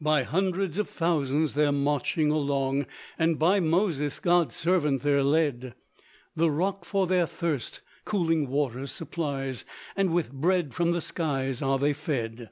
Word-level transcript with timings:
By 0.00 0.22
hundreds 0.22 0.78
of 0.78 0.88
thousands 0.88 1.54
they're 1.54 1.72
marching 1.72 2.30
along, 2.30 2.86
And 3.18 3.36
by 3.36 3.58
Moses, 3.58 4.20
God's 4.20 4.54
servant, 4.54 5.02
they're 5.02 5.24
led; 5.24 5.74
The 6.36 6.52
rock 6.52 6.84
for 6.84 7.08
their 7.08 7.26
thirst, 7.26 7.80
cooling 8.04 8.46
water 8.46 8.86
supplies, 8.86 9.64
And 9.96 10.14
with 10.14 10.30
bread 10.32 10.72
from 10.72 10.92
the 10.92 11.00
skies 11.00 11.62
are 11.62 11.80
they 11.80 11.94
fed. 11.94 12.50